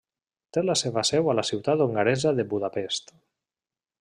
[0.55, 3.17] Té la seva seu a la ciutat hongaresa de Budapest.